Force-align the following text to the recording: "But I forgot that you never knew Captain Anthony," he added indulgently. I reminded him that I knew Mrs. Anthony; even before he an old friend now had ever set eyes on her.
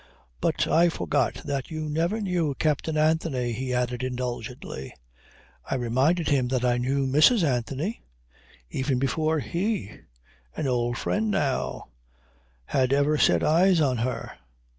"But 0.41 0.67
I 0.67 0.89
forgot 0.89 1.43
that 1.45 1.69
you 1.69 1.87
never 1.87 2.19
knew 2.19 2.55
Captain 2.55 2.97
Anthony," 2.97 3.51
he 3.53 3.71
added 3.71 4.01
indulgently. 4.01 4.95
I 5.69 5.75
reminded 5.75 6.27
him 6.27 6.47
that 6.47 6.65
I 6.65 6.79
knew 6.79 7.05
Mrs. 7.05 7.43
Anthony; 7.43 8.01
even 8.71 8.97
before 8.97 9.37
he 9.37 9.91
an 10.55 10.65
old 10.65 10.97
friend 10.97 11.29
now 11.29 11.89
had 12.65 12.91
ever 12.93 13.19
set 13.19 13.43
eyes 13.43 13.79
on 13.79 13.97
her. 13.97 14.39